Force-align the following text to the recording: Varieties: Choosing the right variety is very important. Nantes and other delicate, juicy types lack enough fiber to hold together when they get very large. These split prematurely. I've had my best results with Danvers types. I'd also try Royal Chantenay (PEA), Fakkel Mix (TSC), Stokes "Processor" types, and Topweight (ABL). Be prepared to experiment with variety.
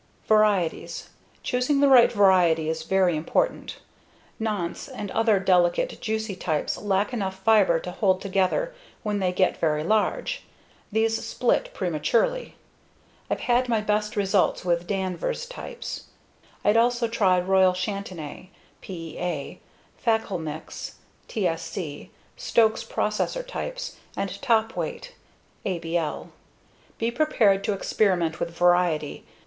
Varieties: 0.27 1.09
Choosing 1.43 1.79
the 1.79 1.87
right 1.87 2.11
variety 2.11 2.67
is 2.69 2.81
very 2.81 3.15
important. 3.15 3.75
Nantes 4.39 4.87
and 4.87 5.11
other 5.11 5.39
delicate, 5.39 5.99
juicy 6.01 6.35
types 6.35 6.75
lack 6.79 7.13
enough 7.13 7.37
fiber 7.43 7.79
to 7.79 7.91
hold 7.91 8.19
together 8.19 8.73
when 9.03 9.19
they 9.19 9.31
get 9.31 9.57
very 9.59 9.83
large. 9.83 10.41
These 10.91 11.23
split 11.23 11.71
prematurely. 11.75 12.55
I've 13.29 13.41
had 13.41 13.69
my 13.69 13.79
best 13.79 14.15
results 14.15 14.65
with 14.65 14.87
Danvers 14.87 15.45
types. 15.45 16.05
I'd 16.65 16.77
also 16.77 17.07
try 17.07 17.39
Royal 17.39 17.73
Chantenay 17.75 18.49
(PEA), 18.81 19.59
Fakkel 20.03 20.41
Mix 20.41 20.95
(TSC), 21.29 22.09
Stokes 22.35 22.83
"Processor" 22.83 23.45
types, 23.45 23.97
and 24.17 24.31
Topweight 24.31 25.09
(ABL). 25.63 26.29
Be 26.97 27.11
prepared 27.11 27.63
to 27.65 27.73
experiment 27.73 28.39
with 28.39 28.49
variety. 28.49 29.25